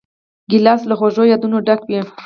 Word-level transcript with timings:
ګیلاس 0.49 0.81
له 0.89 0.95
خوږو 0.99 1.23
یادونو 1.31 1.57
ډک 1.67 1.81
وي. 1.87 1.99